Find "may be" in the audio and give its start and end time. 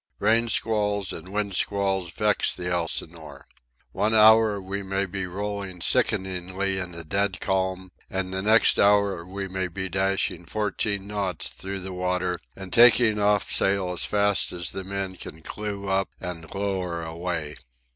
4.81-5.27, 9.47-9.89